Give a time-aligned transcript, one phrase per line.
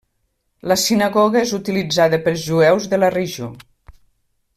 [0.71, 3.51] La sinagoga és utilitzada pels jueus de la regió.